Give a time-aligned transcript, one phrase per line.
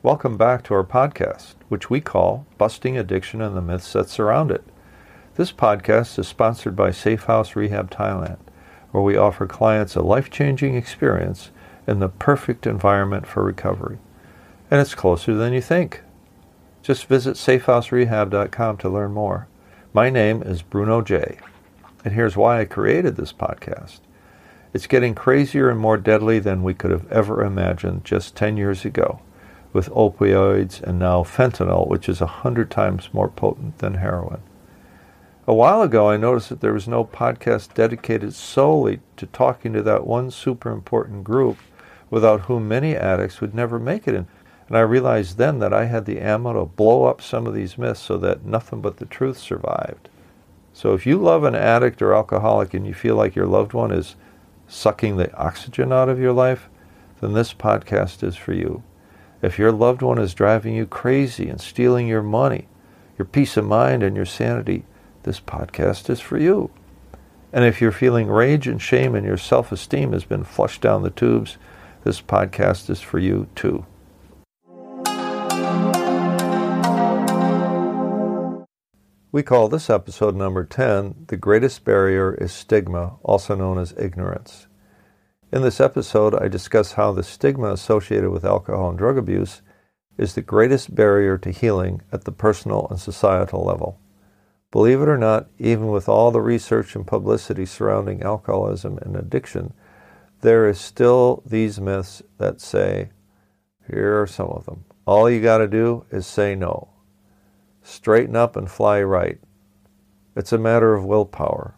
[0.00, 4.52] Welcome back to our podcast, which we call Busting Addiction and the Myths That Surround
[4.52, 4.62] It.
[5.34, 8.38] This podcast is sponsored by Safe House Rehab Thailand,
[8.92, 11.50] where we offer clients a life changing experience
[11.88, 13.98] in the perfect environment for recovery.
[14.70, 16.02] And it's closer than you think.
[16.80, 19.48] Just visit safehouserehab.com to learn more.
[19.92, 21.40] My name is Bruno J.
[22.04, 23.98] And here's why I created this podcast.
[24.72, 28.84] It's getting crazier and more deadly than we could have ever imagined just 10 years
[28.84, 29.22] ago
[29.72, 34.40] with opioids and now fentanyl, which is a hundred times more potent than heroin.
[35.46, 39.82] A while ago, I noticed that there was no podcast dedicated solely to talking to
[39.82, 41.56] that one super important group
[42.10, 44.14] without whom many addicts would never make it.
[44.14, 47.78] And I realized then that I had the ammo to blow up some of these
[47.78, 50.10] myths so that nothing but the truth survived.
[50.74, 53.90] So if you love an addict or alcoholic and you feel like your loved one
[53.90, 54.16] is
[54.66, 56.68] sucking the oxygen out of your life,
[57.20, 58.82] then this podcast is for you.
[59.40, 62.68] If your loved one is driving you crazy and stealing your money,
[63.16, 64.84] your peace of mind, and your sanity,
[65.22, 66.70] this podcast is for you.
[67.52, 71.02] And if you're feeling rage and shame and your self esteem has been flushed down
[71.02, 71.56] the tubes,
[72.04, 73.84] this podcast is for you too.
[79.30, 84.67] We call this episode number 10 The Greatest Barrier is Stigma, also known as Ignorance.
[85.50, 89.62] In this episode, I discuss how the stigma associated with alcohol and drug abuse
[90.18, 93.98] is the greatest barrier to healing at the personal and societal level.
[94.70, 99.72] Believe it or not, even with all the research and publicity surrounding alcoholism and addiction,
[100.42, 103.08] there is still these myths that say,
[103.90, 104.84] here are some of them.
[105.06, 106.88] All you got to do is say no.
[107.82, 109.40] Straighten up and fly right.
[110.36, 111.74] It's a matter of willpower.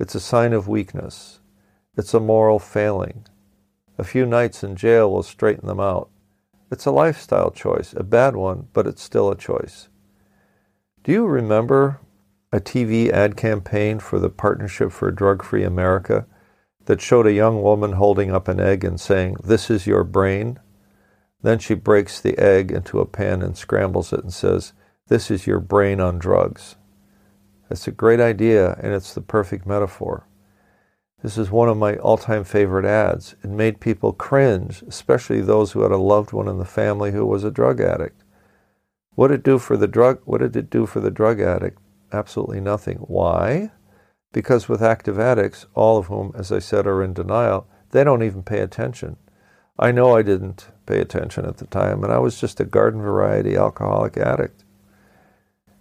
[0.00, 1.38] It's a sign of weakness.
[1.98, 3.26] It's a moral failing.
[3.98, 6.08] A few nights in jail will straighten them out.
[6.70, 9.88] It's a lifestyle choice, a bad one, but it's still a choice.
[11.02, 11.98] Do you remember
[12.52, 16.28] a TV ad campaign for the Partnership for Drug Free America
[16.84, 20.60] that showed a young woman holding up an egg and saying, This is your brain?
[21.42, 24.72] Then she breaks the egg into a pan and scrambles it and says,
[25.08, 26.76] This is your brain on drugs.
[27.68, 30.28] It's a great idea, and it's the perfect metaphor.
[31.22, 33.34] This is one of my all time favorite ads.
[33.42, 37.26] It made people cringe, especially those who had a loved one in the family who
[37.26, 38.22] was a drug addict.
[39.16, 41.80] What did it do for the drug what did it do for the drug addict?
[42.12, 42.98] Absolutely nothing.
[42.98, 43.72] Why?
[44.32, 48.22] Because with active addicts, all of whom, as I said, are in denial, they don't
[48.22, 49.16] even pay attention.
[49.78, 53.00] I know I didn't pay attention at the time, and I was just a garden
[53.00, 54.64] variety alcoholic addict.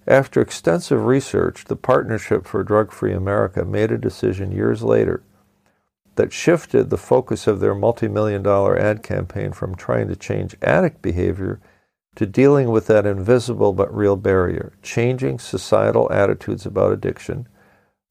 [0.07, 5.21] After extensive research, the Partnership for Drug Free America made a decision years later
[6.15, 10.55] that shifted the focus of their multi million dollar ad campaign from trying to change
[10.61, 11.59] addict behavior
[12.15, 17.47] to dealing with that invisible but real barrier, changing societal attitudes about addiction,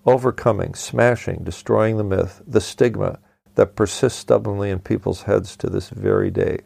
[0.04, 3.18] overcoming, smashing, destroying the myth, the stigma
[3.54, 6.58] that persists stubbornly in people's heads to this very day.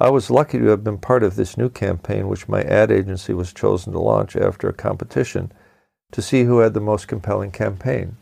[0.00, 3.34] I was lucky to have been part of this new campaign, which my ad agency
[3.34, 5.50] was chosen to launch after a competition
[6.12, 8.16] to see who had the most compelling campaign.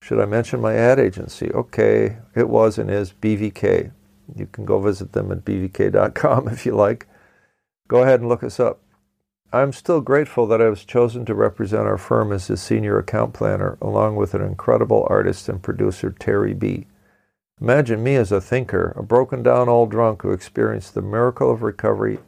[0.00, 1.50] Should I mention my ad agency?
[1.52, 3.92] Okay, it was and is BVK.
[4.34, 7.06] You can go visit them at bvk.com if you like.
[7.88, 8.80] Go ahead and look us up.
[9.52, 13.34] I'm still grateful that I was chosen to represent our firm as the senior account
[13.34, 16.86] planner, along with an incredible artist and producer, Terry B.
[17.60, 21.62] Imagine me as a thinker, a broken down old drunk who experienced the miracle of
[21.62, 22.18] recovery,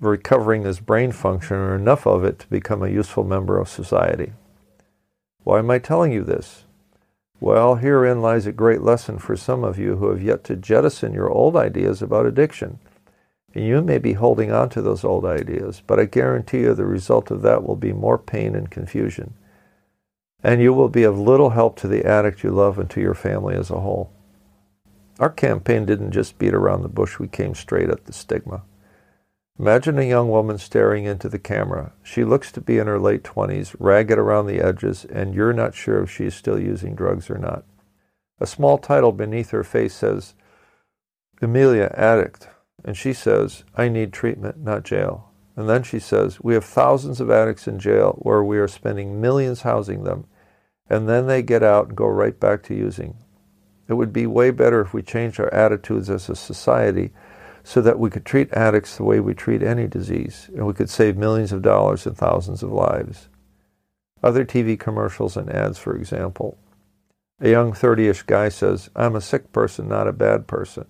[0.00, 4.32] recovering his brain function or enough of it to become a useful member of society.
[5.44, 6.64] Why am I telling you this?
[7.40, 11.14] Well, herein lies a great lesson for some of you who have yet to jettison
[11.14, 12.80] your old ideas about addiction.
[13.54, 16.84] And you may be holding on to those old ideas, but I guarantee you the
[16.84, 19.34] result of that will be more pain and confusion.
[20.42, 23.14] And you will be of little help to the addict you love and to your
[23.14, 24.12] family as a whole.
[25.18, 28.62] Our campaign didn't just beat around the bush, we came straight at the stigma.
[29.58, 31.92] Imagine a young woman staring into the camera.
[32.04, 35.74] She looks to be in her late 20s, ragged around the edges, and you're not
[35.74, 37.64] sure if she is still using drugs or not.
[38.38, 40.34] A small title beneath her face says,
[41.42, 42.48] Amelia, addict.
[42.84, 45.32] And she says, I need treatment, not jail.
[45.56, 49.20] And then she says, We have thousands of addicts in jail where we are spending
[49.20, 50.26] millions housing them.
[50.88, 53.16] And then they get out and go right back to using.
[53.88, 57.10] It would be way better if we changed our attitudes as a society
[57.64, 60.90] so that we could treat addicts the way we treat any disease, and we could
[60.90, 63.28] save millions of dollars and thousands of lives.
[64.22, 66.58] Other TV commercials and ads, for example.
[67.40, 70.86] A young 30 ish guy says, I'm a sick person, not a bad person.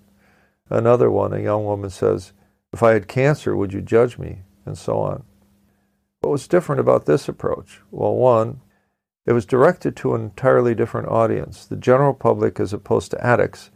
[0.69, 2.33] Another one, a young woman says,
[2.73, 4.43] If I had cancer, would you judge me?
[4.65, 5.23] And so on.
[6.21, 7.81] What was different about this approach?
[7.91, 8.61] Well, one,
[9.25, 13.69] it was directed to an entirely different audience, the general public as opposed to addicts,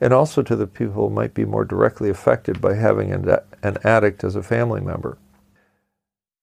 [0.00, 3.28] and also to the people who might be more directly affected by having an,
[3.62, 5.18] an addict as a family member.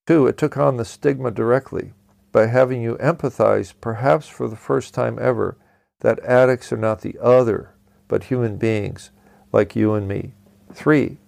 [0.07, 1.93] Two, it took on the stigma directly
[2.31, 5.57] by having you empathize, perhaps for the first time ever,
[6.01, 7.75] that addicts are not the other,
[8.07, 9.11] but human beings
[9.51, 10.33] like you and me.
[10.73, 11.19] Three,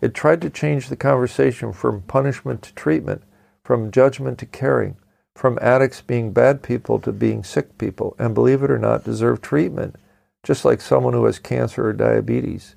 [0.00, 3.22] it tried to change the conversation from punishment to treatment,
[3.62, 4.96] from judgment to caring,
[5.34, 9.40] from addicts being bad people to being sick people, and believe it or not, deserve
[9.40, 9.96] treatment,
[10.42, 12.76] just like someone who has cancer or diabetes.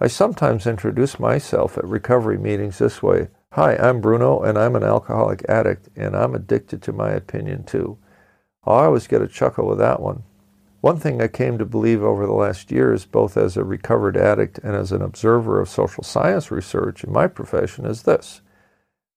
[0.00, 4.82] I sometimes introduce myself at recovery meetings this way Hi, I'm Bruno, and I'm an
[4.82, 7.98] alcoholic addict, and I'm addicted to my opinion too.
[8.64, 10.22] I always get a chuckle with that one.
[10.80, 14.58] One thing I came to believe over the last years, both as a recovered addict
[14.58, 18.40] and as an observer of social science research in my profession, is this.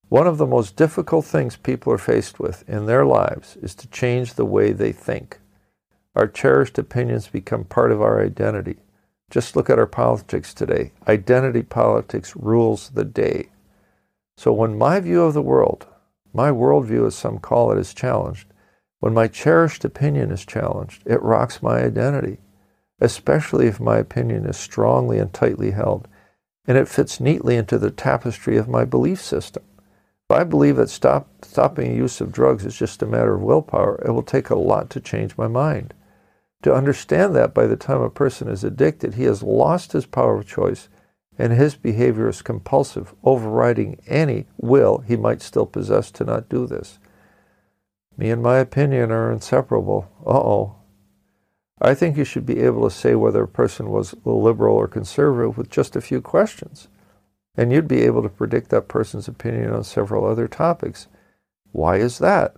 [0.09, 3.87] One of the most difficult things people are faced with in their lives is to
[3.87, 5.39] change the way they think.
[6.15, 8.77] Our cherished opinions become part of our identity.
[9.31, 10.91] Just look at our politics today.
[11.07, 13.49] Identity politics rules the day.
[14.37, 15.87] So when my view of the world,
[16.33, 18.47] my worldview as some call it, is challenged,
[18.99, 22.37] when my cherished opinion is challenged, it rocks my identity,
[22.99, 26.07] especially if my opinion is strongly and tightly held,
[26.67, 29.63] and it fits neatly into the tapestry of my belief system.
[30.29, 34.01] I believe that stop, stopping the use of drugs is just a matter of willpower,
[34.03, 35.93] it will take a lot to change my mind.
[36.63, 40.39] To understand that by the time a person is addicted, he has lost his power
[40.39, 40.89] of choice
[41.37, 46.65] and his behavior is compulsive, overriding any will he might still possess to not do
[46.65, 46.97] this.
[48.17, 50.09] Me and my opinion are inseparable.
[50.25, 50.75] Uh oh.
[51.81, 55.57] I think you should be able to say whether a person was liberal or conservative
[55.57, 56.87] with just a few questions.
[57.57, 61.07] And you'd be able to predict that person's opinion on several other topics.
[61.71, 62.55] Why is that?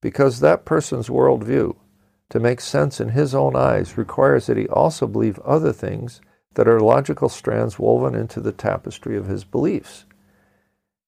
[0.00, 1.76] Because that person's worldview,
[2.30, 6.20] to make sense in his own eyes, requires that he also believe other things
[6.54, 10.04] that are logical strands woven into the tapestry of his beliefs.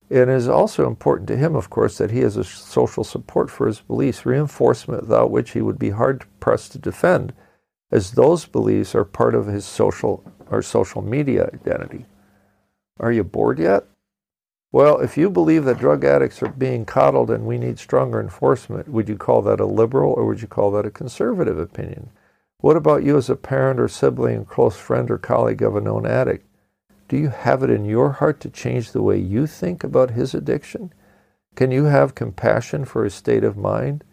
[0.08, 3.66] It is also important to him, of course, that he has a social support for
[3.66, 7.32] his beliefs, reinforcement without which he would be hard pressed to defend,
[7.90, 12.05] as those beliefs are part of his social or social media identity.
[13.02, 13.84] Are you bored yet?
[14.70, 18.88] Well, if you believe that drug addicts are being coddled and we need stronger enforcement,
[18.88, 22.10] would you call that a liberal or would you call that a conservative opinion?
[22.58, 26.06] What about you as a parent or sibling, close friend or colleague of a known
[26.06, 26.46] addict?
[27.08, 30.32] Do you have it in your heart to change the way you think about his
[30.32, 30.94] addiction?
[31.56, 34.05] Can you have compassion for his state of mind,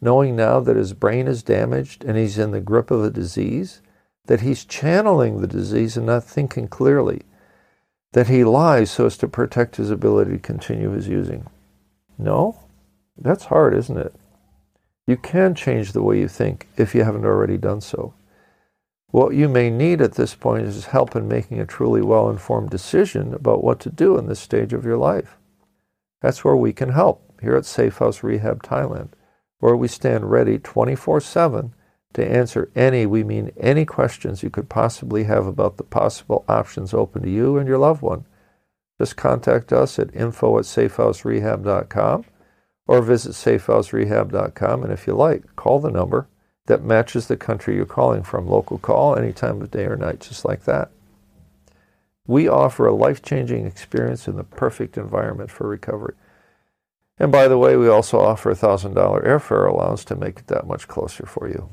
[0.00, 3.80] knowing now that his brain is damaged and he's in the grip of a disease?
[4.26, 7.22] That he's channeling the disease and not thinking clearly?
[8.12, 11.46] That he lies so as to protect his ability to continue his using?
[12.18, 12.58] No?
[13.16, 14.14] That's hard, isn't it?
[15.06, 18.14] You can change the way you think if you haven't already done so.
[19.08, 22.70] What you may need at this point is help in making a truly well informed
[22.70, 25.36] decision about what to do in this stage of your life.
[26.22, 29.08] That's where we can help here at Safe House Rehab Thailand,
[29.58, 31.74] where we stand ready 24 7
[32.14, 36.92] to answer any, we mean any questions you could possibly have about the possible options
[36.92, 38.26] open to you and your loved one.
[38.98, 42.24] Just contact us at info at safehouserehab.com
[42.86, 44.82] or visit safehouserehab.com.
[44.82, 46.28] And if you like, call the number
[46.66, 48.46] that matches the country you're calling from.
[48.46, 50.90] Local call any time of day or night, just like that.
[52.26, 56.14] We offer a life changing experience in the perfect environment for recovery.
[57.18, 60.66] And by the way, we also offer a $1,000 airfare allowance to make it that
[60.66, 61.70] much closer for you.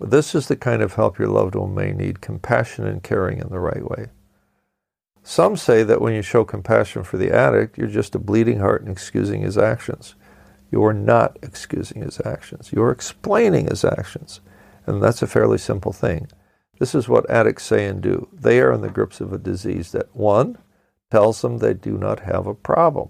[0.00, 3.48] This is the kind of help your loved one may need compassion and caring in
[3.48, 4.08] the right way.
[5.22, 8.82] Some say that when you show compassion for the addict, you're just a bleeding heart
[8.82, 10.14] and excusing his actions.
[10.70, 12.72] You are not excusing his actions.
[12.72, 14.40] You are explaining his actions.
[14.86, 16.28] And that's a fairly simple thing.
[16.78, 18.28] This is what addicts say and do.
[18.32, 20.58] They are in the grips of a disease that, one,
[21.10, 23.08] tells them they do not have a problem.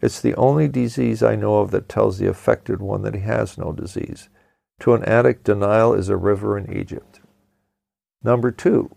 [0.00, 3.58] It's the only disease I know of that tells the affected one that he has
[3.58, 4.28] no disease.
[4.80, 7.20] To an addict, denial is a river in Egypt.
[8.22, 8.94] Number two,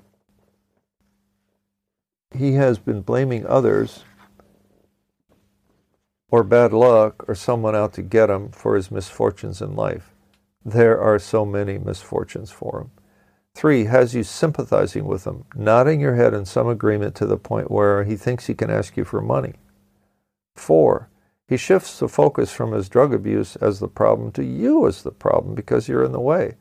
[2.36, 4.04] he has been blaming others
[6.30, 10.14] or bad luck or someone out to get him for his misfortunes in life.
[10.64, 12.92] There are so many misfortunes for him.
[13.56, 17.72] Three, has you sympathizing with him, nodding your head in some agreement to the point
[17.72, 19.54] where he thinks he can ask you for money.
[20.56, 21.10] Four,
[21.48, 25.12] he shifts the focus from his drug abuse as the problem to you as the
[25.12, 26.56] problem because you're in the way.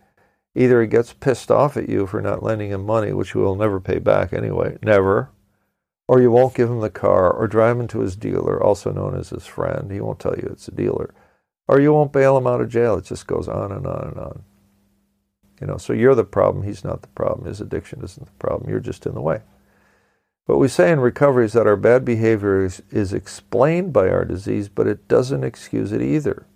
[0.54, 3.56] Either he gets pissed off at you for not lending him money, which he will
[3.56, 5.30] never pay back anyway, never,
[6.08, 9.16] Or you won't give him the car, or drive him to his dealer, also known
[9.16, 9.90] as his friend.
[9.90, 11.14] He won't tell you it's a dealer.
[11.68, 12.96] Or you won't bail him out of jail.
[12.96, 14.44] It just goes on and on and on.
[15.60, 16.64] You know, so you're the problem.
[16.64, 17.48] He's not the problem.
[17.48, 18.70] His addiction isn't the problem.
[18.70, 19.42] You're just in the way.
[20.46, 24.24] What we say in recovery is that our bad behavior is, is explained by our
[24.24, 26.46] disease, but it doesn't excuse it either.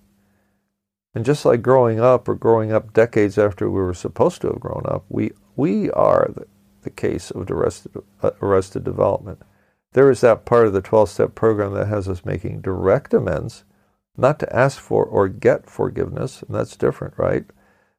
[1.12, 4.60] And just like growing up or growing up decades after we were supposed to have
[4.60, 6.46] grown up, we, we are the,
[6.82, 7.92] the case of arrested,
[8.22, 9.42] uh, arrested development.
[9.92, 13.64] There is that part of the 12 step program that has us making direct amends,
[14.16, 17.44] not to ask for or get forgiveness, and that's different, right?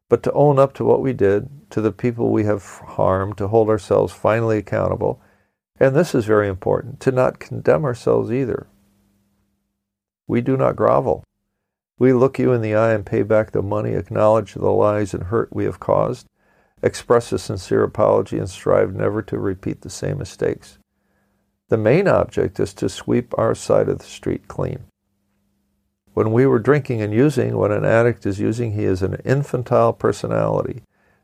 [0.07, 3.50] But to own up to what we did, to the people we have harmed, to
[3.50, 5.21] hold ourselves finally accountable
[5.82, 8.68] and this is very important to not condemn ourselves either.
[10.28, 11.24] We do not grovel.
[11.98, 15.24] We look you in the eye and pay back the money, acknowledge the lies and
[15.24, 16.28] hurt we have caused,
[16.84, 20.78] express a sincere apology, and strive never to repeat the same mistakes.
[21.70, 24.84] The main object is to sweep our side of the street clean.
[26.14, 29.94] When we were drinking and using, when an addict is using, he is an infantile
[29.94, 30.84] personality,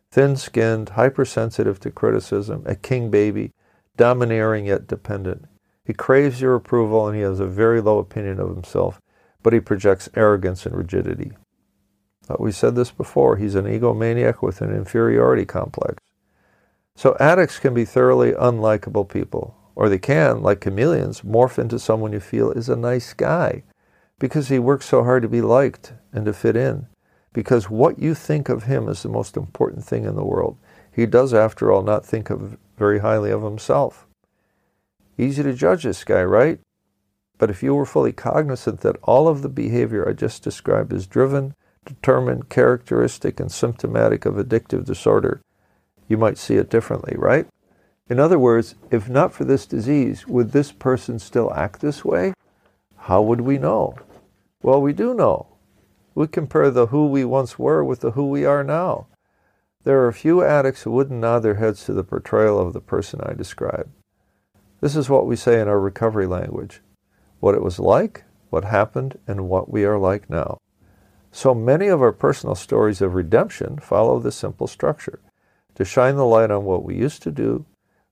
[0.10, 3.52] thin skinned, hypersensitive to criticism, a king baby,
[3.98, 5.46] domineering yet dependent.
[5.84, 9.02] He craves your approval and he has a very low opinion of himself,
[9.44, 11.32] but he projects arrogance and rigidity.
[12.28, 16.04] But we said this before, he's an egomaniac with an inferiority complex.
[16.96, 22.12] So addicts can be thoroughly unlikable people, or they can, like chameleons, morph into someone
[22.12, 23.64] you feel is a nice guy
[24.20, 26.88] because he works so hard to be liked and to fit in.
[27.34, 30.58] Because what you think of him is the most important thing in the world.
[30.98, 34.08] He does, after all, not think of very highly of himself.
[35.16, 36.60] Easy to judge this guy, right?
[37.38, 41.06] But if you were fully cognizant that all of the behavior I just described is
[41.06, 41.54] driven,
[41.86, 45.40] determined, characteristic, and symptomatic of addictive disorder,
[46.08, 47.46] you might see it differently, right?
[48.10, 52.34] In other words, if not for this disease, would this person still act this way?
[53.02, 53.94] How would we know?
[54.64, 55.46] Well, we do know.
[56.16, 59.06] We compare the who we once were with the who we are now.
[59.88, 62.82] There are a few addicts who wouldn't nod their heads to the portrayal of the
[62.82, 63.90] person I described.
[64.82, 66.82] This is what we say in our recovery language
[67.40, 70.58] what it was like, what happened, and what we are like now.
[71.32, 75.22] So many of our personal stories of redemption follow this simple structure
[75.76, 77.66] to shine the light on what we used to do,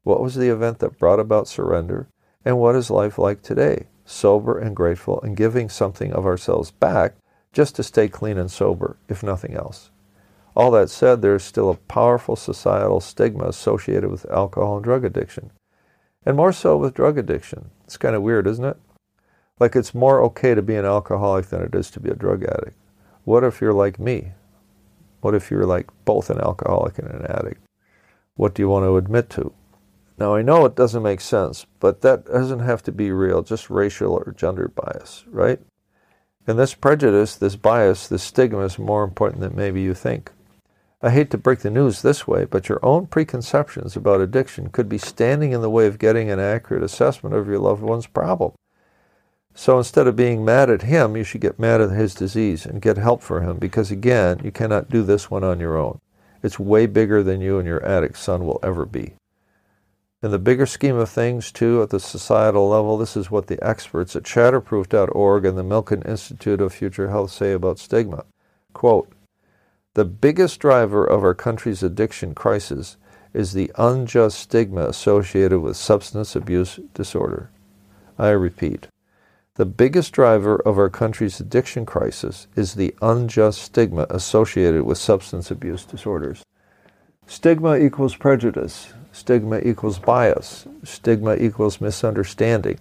[0.03, 2.08] what was the event that brought about surrender,
[2.46, 7.15] and what is life like today, sober and grateful and giving something of ourselves back
[7.51, 9.89] just to stay clean and sober, if nothing else.
[10.55, 15.03] All that said, there is still a powerful societal stigma associated with alcohol and drug
[15.03, 15.51] addiction,
[16.25, 17.71] and more so with drug addiction.
[17.83, 18.77] It's kind of weird, isn't it?
[19.59, 22.43] Like it's more okay to be an alcoholic than it is to be a drug
[22.43, 22.77] addict.
[23.25, 24.31] What if you're like me?
[25.21, 27.62] What if you're like both an alcoholic and an addict?
[28.35, 29.53] What do you want to admit to?
[30.17, 33.69] Now, I know it doesn't make sense, but that doesn't have to be real, just
[33.69, 35.59] racial or gender bias, right?
[36.47, 40.31] And this prejudice, this bias, this stigma is more important than maybe you think.
[41.05, 44.89] I hate to break the news this way, but your own preconceptions about addiction could
[44.89, 48.53] be standing in the way of getting an accurate assessment of your loved one's problem.
[49.53, 52.81] So instead of being mad at him, you should get mad at his disease and
[52.81, 56.00] get help for him because, again, you cannot do this one on your own.
[56.41, 59.13] It's way bigger than you and your addict son will ever be.
[60.24, 63.63] In the bigger scheme of things, too, at the societal level, this is what the
[63.63, 68.25] experts at shatterproof.org and the Milken Institute of Future Health say about stigma.
[68.74, 69.12] Quote,
[69.96, 72.98] the biggest driver of our country's addiction crisis
[73.34, 77.50] is the unjust stigma associated with substance abuse disorder.
[78.20, 78.88] I repeat,
[79.56, 85.50] the biggest driver of our country's addiction crisis is the unjust stigma associated with substance
[85.50, 86.44] abuse disorders.
[87.25, 88.94] Stigma equals prejudice.
[89.14, 90.68] Stigma equals bias.
[90.84, 92.80] Stigma equals misunderstanding.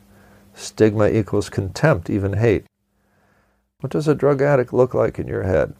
[0.54, 2.64] Stigma equals contempt, even hate.
[3.78, 5.74] What does a drug addict look like in your head?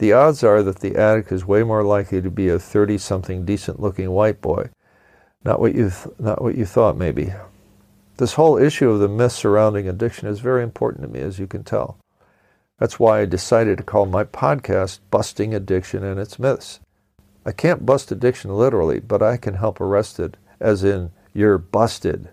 [0.00, 3.44] The odds are that the addict is way more likely to be a 30 something
[3.44, 4.70] decent looking white boy.
[5.44, 7.34] Not what, you th- not what you thought, maybe.
[8.16, 11.46] This whole issue of the myth surrounding addiction is very important to me, as you
[11.46, 11.98] can tell.
[12.78, 16.80] That's why I decided to call my podcast Busting Addiction and Its Myths.
[17.44, 22.30] I can't bust addiction literally, but I can help arrest it, as in, you're busted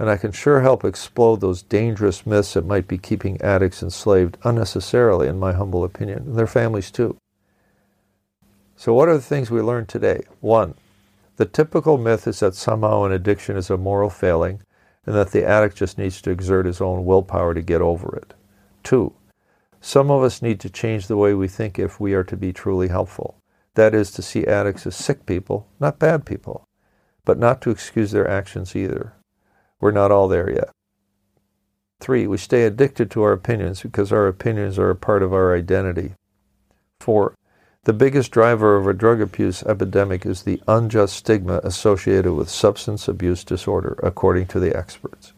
[0.00, 4.38] and I can sure help explode those dangerous myths that might be keeping addicts enslaved
[4.44, 7.18] unnecessarily, in my humble opinion, and their families too.
[8.76, 10.22] So, what are the things we learned today?
[10.40, 10.72] One,
[11.36, 14.62] the typical myth is that somehow an addiction is a moral failing
[15.04, 18.32] and that the addict just needs to exert his own willpower to get over it.
[18.82, 19.12] Two,
[19.82, 22.54] some of us need to change the way we think if we are to be
[22.54, 23.36] truly helpful.
[23.74, 26.64] That is, to see addicts as sick people, not bad people,
[27.26, 29.12] but not to excuse their actions either.
[29.80, 30.70] We're not all there yet.
[32.00, 35.54] Three, we stay addicted to our opinions because our opinions are a part of our
[35.54, 36.14] identity.
[37.00, 37.34] Four,
[37.84, 43.08] the biggest driver of a drug abuse epidemic is the unjust stigma associated with substance
[43.08, 45.32] abuse disorder, according to the experts.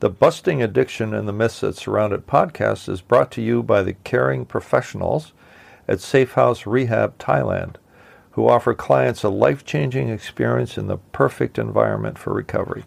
[0.00, 3.84] The Busting Addiction and the Myths That Surround It podcast is brought to you by
[3.84, 5.32] the caring professionals
[5.86, 7.76] at Safe House Rehab Thailand,
[8.32, 12.84] who offer clients a life changing experience in the perfect environment for recovery.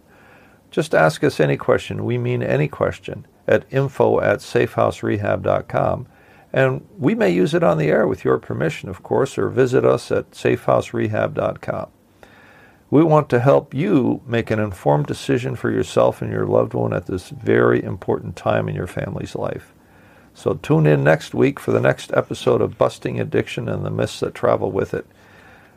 [0.72, 6.08] Just ask us any question, we mean any question, at info at safehouserehab.com,
[6.52, 9.86] and we may use it on the air with your permission, of course, or visit
[9.86, 11.88] us at safehouserehab.com.
[12.90, 16.94] We want to help you make an informed decision for yourself and your loved one
[16.94, 19.74] at this very important time in your family's life.
[20.34, 24.20] So tune in next week for the next episode of Busting Addiction and the Myths
[24.20, 25.08] That Travel with It.